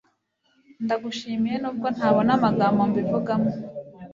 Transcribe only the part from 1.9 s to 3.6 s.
ntabona amagambo mbivugamo